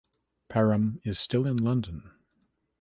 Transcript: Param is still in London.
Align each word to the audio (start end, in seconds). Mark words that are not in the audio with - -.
Param 0.49 0.99
is 1.05 1.19
still 1.19 1.45
in 1.45 1.57
London. 1.57 2.09